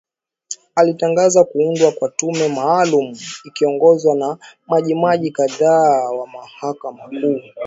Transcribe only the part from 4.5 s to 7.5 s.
majaji kadhaa wa mahakama kuu